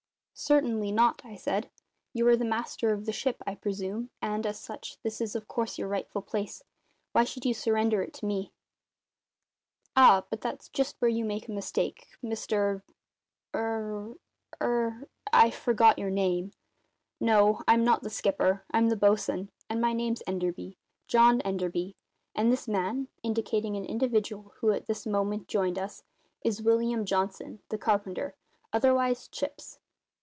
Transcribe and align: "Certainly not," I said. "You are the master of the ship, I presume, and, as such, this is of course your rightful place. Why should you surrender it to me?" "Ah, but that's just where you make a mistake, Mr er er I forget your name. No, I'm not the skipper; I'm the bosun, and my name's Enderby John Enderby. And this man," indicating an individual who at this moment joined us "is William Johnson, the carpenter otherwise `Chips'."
"Certainly 0.33 0.91
not," 0.91 1.21
I 1.23 1.35
said. 1.35 1.69
"You 2.13 2.27
are 2.27 2.35
the 2.35 2.43
master 2.45 2.91
of 2.93 3.05
the 3.05 3.11
ship, 3.11 3.43
I 3.45 3.53
presume, 3.53 4.09
and, 4.23 4.43
as 4.47 4.57
such, 4.57 4.97
this 5.03 5.21
is 5.21 5.35
of 5.35 5.47
course 5.47 5.77
your 5.77 5.87
rightful 5.87 6.23
place. 6.23 6.63
Why 7.11 7.25
should 7.25 7.45
you 7.45 7.53
surrender 7.53 8.01
it 8.01 8.11
to 8.15 8.25
me?" 8.25 8.51
"Ah, 9.95 10.23
but 10.31 10.41
that's 10.41 10.69
just 10.69 10.95
where 10.97 11.11
you 11.11 11.25
make 11.25 11.47
a 11.47 11.51
mistake, 11.51 12.07
Mr 12.23 12.81
er 13.53 14.15
er 14.59 15.07
I 15.31 15.51
forget 15.51 15.99
your 15.99 16.09
name. 16.09 16.53
No, 17.19 17.61
I'm 17.67 17.83
not 17.83 18.01
the 18.01 18.09
skipper; 18.09 18.65
I'm 18.71 18.89
the 18.89 18.95
bosun, 18.97 19.51
and 19.69 19.79
my 19.79 19.93
name's 19.93 20.23
Enderby 20.25 20.75
John 21.07 21.41
Enderby. 21.41 21.95
And 22.33 22.51
this 22.51 22.67
man," 22.67 23.09
indicating 23.21 23.77
an 23.77 23.85
individual 23.85 24.53
who 24.57 24.71
at 24.71 24.87
this 24.87 25.05
moment 25.05 25.47
joined 25.47 25.77
us 25.77 26.01
"is 26.43 26.63
William 26.63 27.05
Johnson, 27.05 27.61
the 27.69 27.77
carpenter 27.77 28.33
otherwise 28.73 29.27
`Chips'." 29.27 29.77